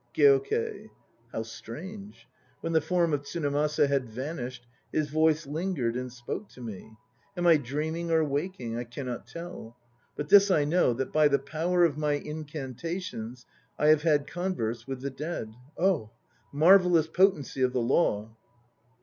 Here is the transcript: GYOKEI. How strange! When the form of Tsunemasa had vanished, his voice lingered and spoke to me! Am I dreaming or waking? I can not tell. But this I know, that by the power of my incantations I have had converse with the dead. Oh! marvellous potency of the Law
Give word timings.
GYOKEI. 0.15 0.89
How 1.31 1.43
strange! 1.43 2.27
When 2.61 2.73
the 2.73 2.81
form 2.81 3.13
of 3.13 3.21
Tsunemasa 3.21 3.87
had 3.87 4.09
vanished, 4.09 4.65
his 4.91 5.09
voice 5.11 5.45
lingered 5.45 5.95
and 5.95 6.11
spoke 6.11 6.49
to 6.53 6.61
me! 6.61 6.97
Am 7.37 7.45
I 7.45 7.57
dreaming 7.57 8.09
or 8.09 8.23
waking? 8.23 8.75
I 8.75 8.83
can 8.83 9.05
not 9.05 9.27
tell. 9.27 9.77
But 10.15 10.29
this 10.29 10.49
I 10.49 10.65
know, 10.65 10.93
that 10.93 11.13
by 11.13 11.27
the 11.27 11.37
power 11.37 11.83
of 11.83 11.99
my 11.99 12.13
incantations 12.13 13.45
I 13.77 13.89
have 13.89 14.01
had 14.01 14.25
converse 14.25 14.87
with 14.87 15.01
the 15.01 15.11
dead. 15.11 15.53
Oh! 15.77 16.09
marvellous 16.51 17.05
potency 17.07 17.61
of 17.61 17.71
the 17.71 17.79
Law 17.79 18.31